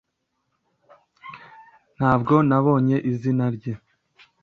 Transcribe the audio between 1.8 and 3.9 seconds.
ntabwo nabonye izina rye